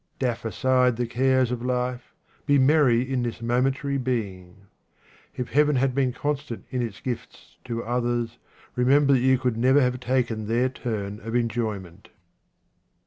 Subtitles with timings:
[0.17, 2.15] Daff aside the cares of life,
[2.47, 4.65] be merry in this momentary being.
[5.35, 8.39] If Heaven had been constant in its gifts to others,
[8.75, 12.09] remember that you could never have taken their turn of enjoyment.